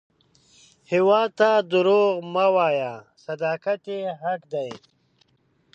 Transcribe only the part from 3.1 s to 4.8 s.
صداقت یې حق دی